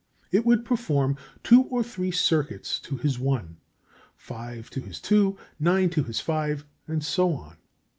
[0.31, 3.57] It would perform two or three circuits to his one,
[4.15, 7.57] five to his two, nine to his five, and so on.